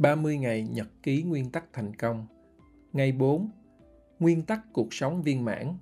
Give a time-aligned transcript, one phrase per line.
[0.00, 2.26] 30 ngày nhật ký nguyên tắc thành công.
[2.92, 3.50] Ngày 4.
[4.18, 5.74] Nguyên tắc cuộc sống viên mãn.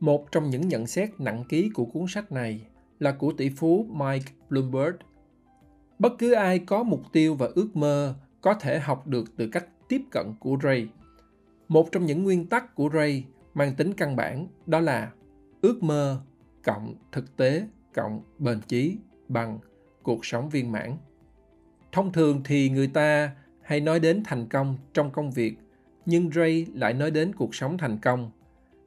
[0.00, 2.66] Một trong những nhận xét nặng ký của cuốn sách này
[2.98, 4.96] là của tỷ phú Mike Bloomberg.
[5.98, 9.66] Bất cứ ai có mục tiêu và ước mơ có thể học được từ cách
[9.88, 10.88] tiếp cận của Ray.
[11.68, 13.24] Một trong những nguyên tắc của Ray
[13.54, 15.12] mang tính căn bản đó là
[15.60, 16.20] ước mơ
[16.64, 18.96] cộng thực tế cộng bền chí
[19.28, 19.58] bằng
[20.02, 20.96] cuộc sống viên mãn
[21.92, 23.32] thông thường thì người ta
[23.62, 25.56] hay nói đến thành công trong công việc,
[26.06, 28.30] nhưng ray lại nói đến cuộc sống thành công.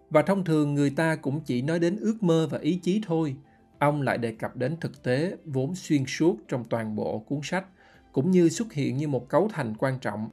[0.09, 3.35] Và thông thường người ta cũng chỉ nói đến ước mơ và ý chí thôi.
[3.79, 7.65] Ông lại đề cập đến thực tế vốn xuyên suốt trong toàn bộ cuốn sách,
[8.11, 10.29] cũng như xuất hiện như một cấu thành quan trọng.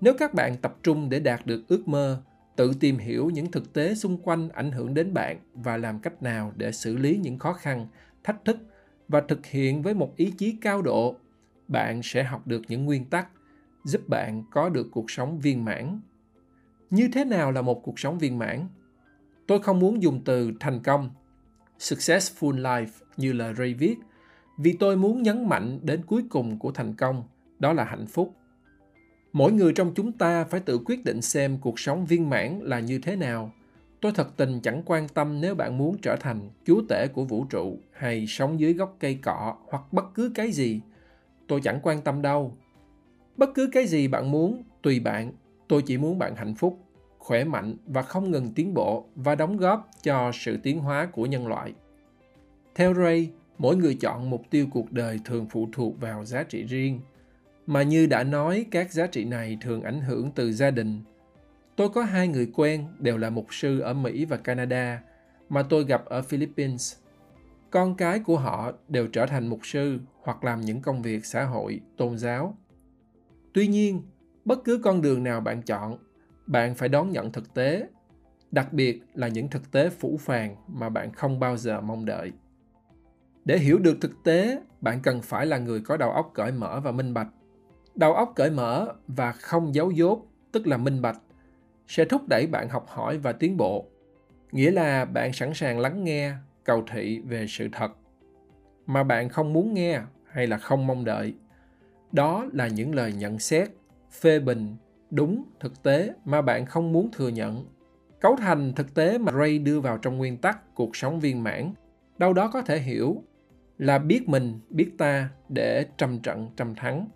[0.00, 2.22] Nếu các bạn tập trung để đạt được ước mơ,
[2.56, 6.22] tự tìm hiểu những thực tế xung quanh ảnh hưởng đến bạn và làm cách
[6.22, 7.86] nào để xử lý những khó khăn,
[8.24, 8.56] thách thức
[9.08, 11.16] và thực hiện với một ý chí cao độ
[11.68, 13.28] bạn sẽ học được những nguyên tắc,
[13.84, 16.00] giúp bạn có được cuộc sống viên mãn.
[16.90, 18.68] Như thế nào là một cuộc sống viên mãn?
[19.46, 21.10] Tôi không muốn dùng từ thành công,
[21.78, 22.86] successful life
[23.16, 23.96] như là ray viết,
[24.58, 27.24] vì tôi muốn nhấn mạnh đến cuối cùng của thành công,
[27.58, 28.34] đó là hạnh phúc.
[29.32, 32.80] Mỗi người trong chúng ta phải tự quyết định xem cuộc sống viên mãn là
[32.80, 33.52] như thế nào.
[34.00, 37.44] Tôi thật tình chẳng quan tâm nếu bạn muốn trở thành chúa tể của vũ
[37.44, 40.80] trụ hay sống dưới gốc cây cọ hoặc bất cứ cái gì
[41.46, 42.56] tôi chẳng quan tâm đâu.
[43.36, 45.32] Bất cứ cái gì bạn muốn, tùy bạn.
[45.68, 46.78] Tôi chỉ muốn bạn hạnh phúc,
[47.18, 51.26] khỏe mạnh và không ngừng tiến bộ và đóng góp cho sự tiến hóa của
[51.26, 51.72] nhân loại.
[52.74, 56.64] Theo ray, mỗi người chọn mục tiêu cuộc đời thường phụ thuộc vào giá trị
[56.64, 57.00] riêng.
[57.66, 61.00] Mà như đã nói, các giá trị này thường ảnh hưởng từ gia đình.
[61.76, 65.02] Tôi có hai người quen đều là mục sư ở mỹ và canada,
[65.48, 66.96] mà tôi gặp ở philippines
[67.70, 71.44] con cái của họ đều trở thành mục sư hoặc làm những công việc xã
[71.44, 72.58] hội, tôn giáo.
[73.52, 74.02] Tuy nhiên,
[74.44, 75.98] bất cứ con đường nào bạn chọn,
[76.46, 77.88] bạn phải đón nhận thực tế,
[78.50, 82.32] đặc biệt là những thực tế phủ phàng mà bạn không bao giờ mong đợi.
[83.44, 86.80] Để hiểu được thực tế, bạn cần phải là người có đầu óc cởi mở
[86.80, 87.28] và minh bạch.
[87.94, 91.20] Đầu óc cởi mở và không giấu dốt, tức là minh bạch,
[91.86, 93.86] sẽ thúc đẩy bạn học hỏi và tiến bộ.
[94.52, 96.32] Nghĩa là bạn sẵn sàng lắng nghe
[96.66, 97.92] cầu thị về sự thật
[98.86, 100.00] mà bạn không muốn nghe
[100.30, 101.34] hay là không mong đợi.
[102.12, 103.68] Đó là những lời nhận xét
[104.20, 104.76] phê bình,
[105.10, 107.64] đúng, thực tế mà bạn không muốn thừa nhận.
[108.20, 111.72] Cấu thành thực tế mà ray đưa vào trong nguyên tắc cuộc sống viên mãn,
[112.18, 113.22] đâu đó có thể hiểu
[113.78, 117.08] là biết mình, biết ta để trăm trận trăm thắng.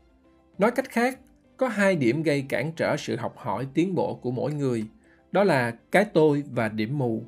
[0.59, 1.19] Nói cách khác,
[1.57, 4.85] có hai điểm gây cản trở sự học hỏi tiến bộ của mỗi người,
[5.33, 7.23] đó là cái tôi và điểm mù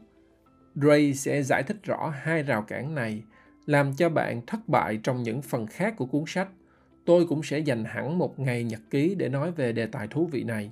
[0.74, 3.22] ray sẽ giải thích rõ hai rào cản này,
[3.66, 6.48] làm cho bạn thất bại trong những phần khác của cuốn sách.
[7.04, 10.26] Tôi cũng sẽ dành hẳn một ngày nhật ký để nói về đề tài thú
[10.26, 10.70] vị này.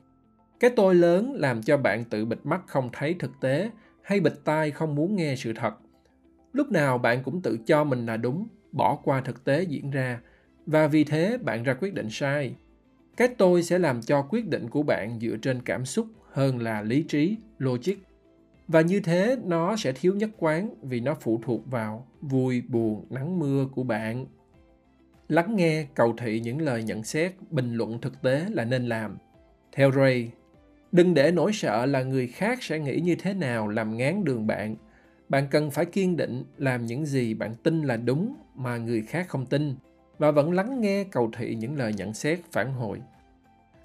[0.61, 3.71] Cái tôi lớn làm cho bạn tự bịt mắt không thấy thực tế
[4.03, 5.75] hay bịt tai không muốn nghe sự thật.
[6.53, 10.21] Lúc nào bạn cũng tự cho mình là đúng, bỏ qua thực tế diễn ra,
[10.67, 12.55] và vì thế bạn ra quyết định sai.
[13.17, 16.83] Cái tôi sẽ làm cho quyết định của bạn dựa trên cảm xúc hơn là
[16.83, 17.95] lý trí, logic
[18.73, 23.07] và như thế, nó sẽ thiếu nhất quán vì nó phụ thuộc vào vui, buồn,
[23.11, 24.27] nắng mưa của bạn.
[25.29, 29.19] Lắng nghe, cầu thị những lời nhận xét, bình luận thực tế là nên làm.
[29.73, 30.31] Theo ray,
[30.93, 34.47] đừng để nỗi sợ là người khác sẽ nghĩ như thế nào làm ngán đường
[34.47, 34.77] bạn.
[35.29, 39.29] Bạn cần phải kiên định, làm những gì bạn tin là đúng mà người khác
[39.29, 39.75] không tin,
[40.19, 43.01] và vẫn lắng nghe, cầu thị những lời nhận xét phản hồi.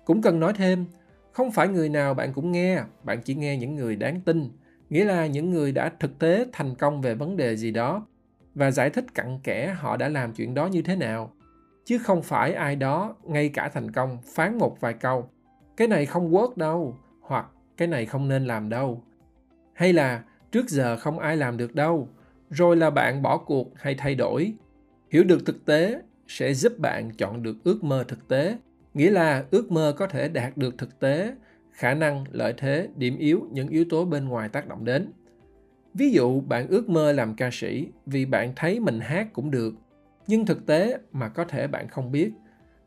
[0.05, 0.85] Cũng cần nói thêm,
[1.31, 4.49] không phải người nào bạn cũng nghe, bạn chỉ nghe những người đáng tin
[4.89, 8.07] nghĩa là những người đã thực tế thành công về vấn đề gì đó
[8.55, 11.33] và giải thích cặn kẽ họ đã làm chuyện đó như thế nào.
[11.85, 15.29] Chứ không phải ai đó, ngay cả thành công, phán một vài câu,
[15.77, 17.45] cái này không work đâu, hoặc,
[17.77, 19.03] cái này không nên làm đâu.
[19.73, 22.09] Hay là, trước giờ không ai làm được đâu,
[22.49, 24.53] rồi là bạn bỏ cuộc hay thay đổi.
[25.09, 28.57] Hiểu được thực tế sẽ giúp bạn chọn được ước mơ thực tế.
[28.93, 31.35] Nghĩa là ước mơ có thể đạt được thực tế
[31.75, 35.11] khả năng, lợi thế, điểm yếu, những yếu tố bên ngoài tác động đến.
[35.93, 39.73] Ví dụ, bạn ước mơ làm ca sĩ vì bạn thấy mình hát cũng được.
[40.27, 42.31] Nhưng thực tế mà có thể bạn không biết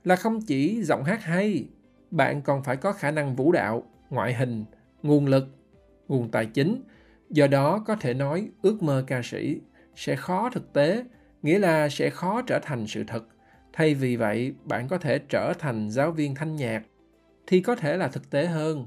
[0.04, 1.68] là không chỉ giọng hát hay,
[2.10, 4.64] bạn còn phải có khả năng vũ đạo, ngoại hình,
[5.02, 5.44] nguồn lực,
[6.08, 6.82] nguồn tài chính.
[7.30, 9.60] Do đó có thể nói ước mơ ca sĩ
[9.94, 11.04] sẽ khó thực tế,
[11.42, 13.24] nghĩa là sẽ khó trở thành sự thật.
[13.72, 16.82] Thay vì vậy, bạn có thể trở thành giáo viên thanh nhạc
[17.48, 18.86] thì có thể là thực tế hơn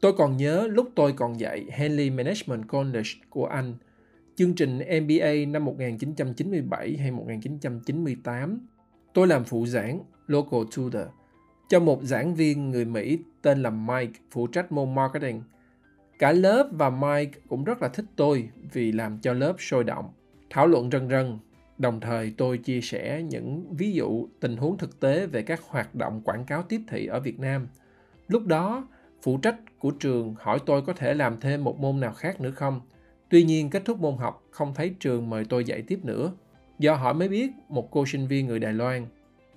[0.00, 3.74] tôi còn nhớ lúc tôi còn dạy Henley Management College của Anh
[4.36, 8.66] chương trình MBA năm 1997 hay 1998
[9.14, 11.02] tôi làm phụ giảng local tutor
[11.68, 15.42] cho một giảng viên người Mỹ tên là Mike phụ trách môn marketing.
[16.18, 20.10] Cả lớp và Mike cũng rất là thích tôi vì làm cho lớp sôi động,
[20.50, 21.38] thảo luận rần rần.
[21.78, 25.94] Đồng thời tôi chia sẻ những ví dụ tình huống thực tế về các hoạt
[25.94, 27.68] động quảng cáo tiếp thị ở Việt Nam.
[28.28, 28.88] Lúc đó,
[29.22, 32.50] phụ trách của trường hỏi tôi có thể làm thêm một môn nào khác nữa
[32.50, 32.80] không.
[33.28, 36.32] Tuy nhiên kết thúc môn học không thấy trường mời tôi dạy tiếp nữa.
[36.78, 39.06] Do họ mới biết một cô sinh viên người Đài Loan,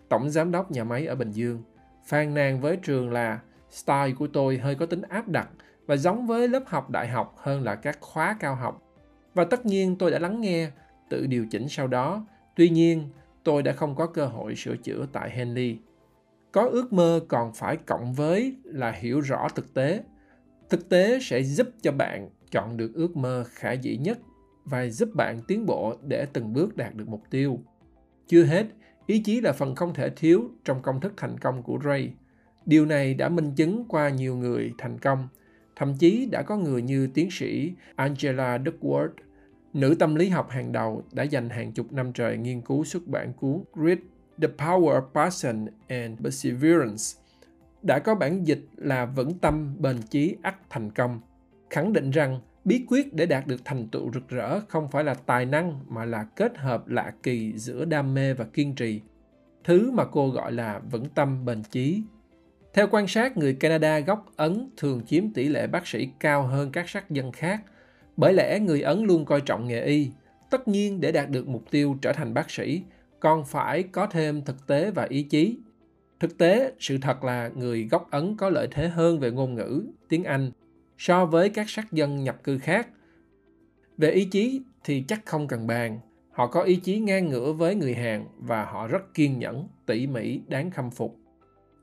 [0.09, 1.63] tổng giám đốc nhà máy ở Bình Dương,
[2.05, 3.39] phàn nàn với trường là
[3.71, 5.49] style của tôi hơi có tính áp đặt
[5.85, 8.81] và giống với lớp học đại học hơn là các khóa cao học.
[9.33, 10.69] Và tất nhiên tôi đã lắng nghe,
[11.11, 12.25] tự điều chỉnh sau đó.
[12.55, 13.09] Tuy nhiên,
[13.43, 15.77] tôi đã không có cơ hội sửa chữa tại Henley.
[16.51, 20.03] Có ước mơ còn phải cộng với là hiểu rõ thực tế.
[20.69, 24.19] Thực tế sẽ giúp cho bạn chọn được ước mơ khả dĩ nhất
[24.65, 27.59] và giúp bạn tiến bộ để từng bước đạt được mục tiêu.
[28.27, 28.65] Chưa hết,
[29.05, 32.13] ý chí là phần không thể thiếu trong công thức thành công của Ray.
[32.65, 35.27] Điều này đã minh chứng qua nhiều người thành công,
[35.75, 39.09] thậm chí đã có người như tiến sĩ Angela Duckworth,
[39.73, 43.07] nữ tâm lý học hàng đầu đã dành hàng chục năm trời nghiên cứu xuất
[43.07, 43.99] bản cuốn Grit,
[44.41, 47.03] The Power of Passion and Perseverance,
[47.81, 51.21] đã có bản dịch là vững tâm, bền chí, ắt thành công,
[51.69, 55.13] khẳng định rằng bí quyết để đạt được thành tựu rực rỡ không phải là
[55.13, 59.01] tài năng mà là kết hợp lạ kỳ giữa đam mê và kiên trì
[59.63, 62.03] thứ mà cô gọi là vững tâm bền chí.
[62.73, 66.71] Theo quan sát người canada gốc ấn thường chiếm tỷ lệ bác sĩ cao hơn
[66.71, 67.61] các sắc dân khác
[68.21, 70.11] bởi lẽ người ấn luôn coi trọng nghề y
[70.49, 72.81] tất nhiên để đạt được mục tiêu trở thành bác sĩ
[73.19, 75.57] còn phải có thêm thực tế và ý chí
[76.19, 79.83] thực tế sự thật là người gốc ấn có lợi thế hơn về ngôn ngữ
[80.09, 80.51] tiếng anh
[80.97, 82.87] so với các sắc dân nhập cư khác.
[83.97, 85.99] Về ý chí thì chắc không cần bàn.
[86.31, 90.07] Họ có ý chí ngang ngửa với người Hàn và họ rất kiên nhẫn, tỉ
[90.07, 91.17] mỉ, đáng khâm phục.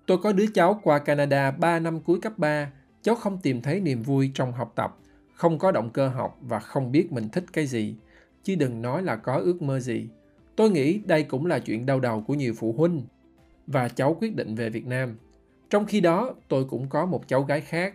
[0.06, 3.80] Tôi có đứa cháu qua Canada 3 năm cuối cấp 3, cháu không tìm thấy
[3.80, 4.96] niềm vui trong học tập,
[5.38, 7.96] không có động cơ học và không biết mình thích cái gì,
[8.42, 10.08] chứ đừng nói là có ước mơ gì.
[10.56, 13.02] Tôi nghĩ đây cũng là chuyện đau đầu của nhiều phụ huynh.
[13.66, 15.16] Và cháu quyết định về Việt Nam.
[15.70, 17.94] Trong khi đó, tôi cũng có một cháu gái khác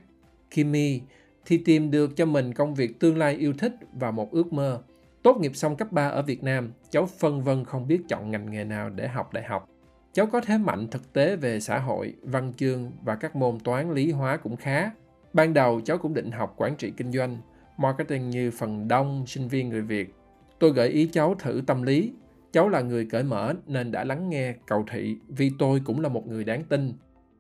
[0.51, 1.01] Kimmy
[1.45, 4.81] thì tìm được cho mình công việc tương lai yêu thích và một ước mơ.
[5.24, 8.51] Tốt nghiệp xong cấp 3 ở Việt Nam, cháu phân vân không biết chọn ngành
[8.51, 9.69] nghề nào để học đại học.
[10.13, 13.94] Cháu có thế mạnh thực tế về xã hội, văn chương và các môn toán
[13.94, 14.92] lý hóa cũng khá.
[15.33, 17.38] Ban đầu cháu cũng định học quản trị kinh doanh,
[17.77, 20.13] marketing như phần đông sinh viên người Việt.
[20.59, 22.13] Tôi gợi ý cháu thử tâm lý.
[22.51, 26.09] Cháu là người cởi mở nên đã lắng nghe cầu thị vì tôi cũng là
[26.09, 26.94] một người đáng tin.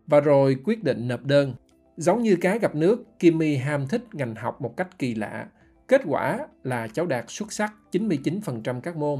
[0.07, 1.53] Và rồi quyết định nộp đơn.
[1.97, 5.47] Giống như cá gặp nước, Kimmy ham thích ngành học một cách kỳ lạ.
[5.87, 9.19] Kết quả là cháu đạt xuất sắc 99% các môn.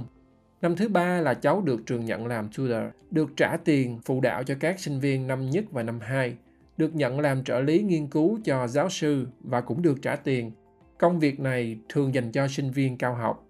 [0.61, 4.43] Năm thứ ba là cháu được trường nhận làm tutor, được trả tiền phụ đạo
[4.43, 6.35] cho các sinh viên năm nhất và năm hai,
[6.77, 10.51] được nhận làm trợ lý nghiên cứu cho giáo sư và cũng được trả tiền.
[10.97, 13.45] Công việc này thường dành cho sinh viên cao học.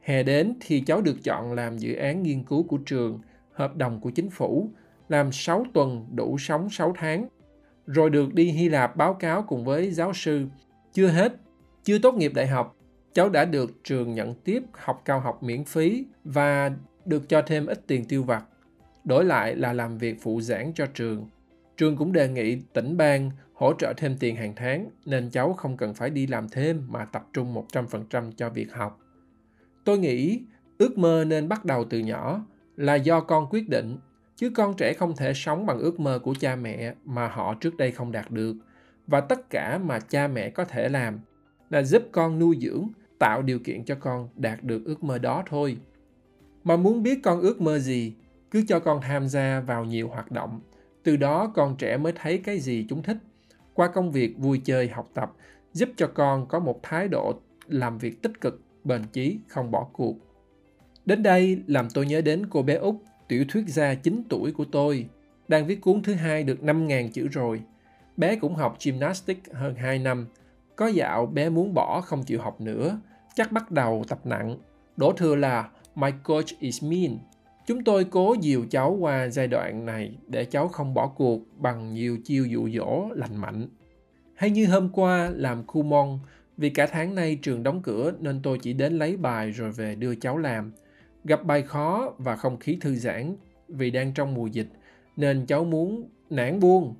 [0.00, 3.20] Hè đến thì cháu được chọn làm dự án nghiên cứu của trường,
[3.52, 4.70] hợp đồng của chính phủ,
[5.08, 7.28] làm 6 tuần đủ sống 6 tháng
[7.86, 10.46] rồi được đi Hy Lạp báo cáo cùng với giáo sư.
[10.92, 11.36] Chưa hết,
[11.84, 12.76] chưa tốt nghiệp đại học,
[13.12, 16.70] cháu đã được trường nhận tiếp học cao học miễn phí và
[17.04, 18.44] được cho thêm ít tiền tiêu vặt.
[19.04, 21.28] Đổi lại là làm việc phụ giảng cho trường.
[21.82, 25.76] Trường cũng đề nghị tỉnh bang hỗ trợ thêm tiền hàng tháng nên cháu không
[25.76, 29.00] cần phải đi làm thêm mà tập trung 100% cho việc học.
[29.84, 30.40] Tôi nghĩ
[30.78, 32.44] ước mơ nên bắt đầu từ nhỏ
[32.76, 33.96] là do con quyết định,
[34.36, 37.76] chứ con trẻ không thể sống bằng ước mơ của cha mẹ mà họ trước
[37.76, 38.56] đây không đạt được
[39.06, 41.20] và tất cả mà cha mẹ có thể làm
[41.70, 45.42] là giúp con nuôi dưỡng, tạo điều kiện cho con đạt được ước mơ đó
[45.46, 45.76] thôi
[46.64, 48.14] mà muốn biết con ước mơ gì,
[48.50, 50.60] cứ cho con tham gia vào nhiều hoạt động
[51.02, 53.16] từ đó con trẻ mới thấy cái gì chúng thích
[53.74, 55.32] qua công việc vui chơi học tập
[55.72, 59.86] giúp cho con có một thái độ làm việc tích cực bền chí không bỏ
[59.92, 60.16] cuộc
[61.06, 62.94] đến đây làm tôi nhớ đến cô bé út
[63.32, 65.06] tiểu thuyết gia 9 tuổi của tôi,
[65.48, 67.62] đang viết cuốn thứ hai được 5.000 chữ rồi.
[68.16, 70.26] Bé cũng học gymnastics hơn 2 năm.
[70.76, 73.00] Có dạo bé muốn bỏ không chịu học nữa,
[73.34, 74.56] chắc bắt đầu tập nặng.
[74.96, 77.18] Đổ thừa là My coach is mean.
[77.66, 81.94] Chúng tôi cố dìu cháu qua giai đoạn này để cháu không bỏ cuộc bằng
[81.94, 83.68] nhiều chiêu dụ dỗ lành mạnh.
[84.34, 86.18] Hay như hôm qua làm khu môn
[86.56, 89.94] vì cả tháng nay trường đóng cửa nên tôi chỉ đến lấy bài rồi về
[89.94, 90.72] đưa cháu làm.
[91.24, 93.36] Gặp bài khó và không khí thư giãn
[93.68, 94.68] vì đang trong mùa dịch
[95.16, 96.94] nên cháu muốn nản buông.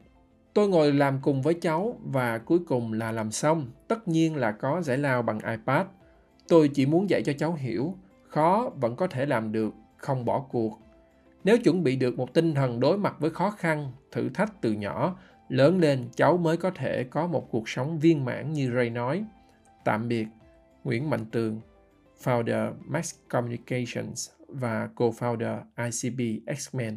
[0.54, 3.66] Tôi ngồi làm cùng với cháu và cuối cùng là làm xong.
[3.88, 5.86] Tất nhiên là có giải lao bằng iPad.
[6.48, 7.94] Tôi chỉ muốn dạy cho cháu hiểu,
[8.28, 10.78] khó vẫn có thể làm được, không bỏ cuộc.
[11.44, 14.72] Nếu chuẩn bị được một tinh thần đối mặt với khó khăn, thử thách từ
[14.72, 15.16] nhỏ,
[15.48, 19.24] lớn lên cháu mới có thể có một cuộc sống viên mãn như Ray nói.
[19.84, 20.26] Tạm biệt,
[20.84, 21.60] Nguyễn Mạnh Tường,
[22.22, 26.96] founder Max Communications và co-founder ICB X-Men.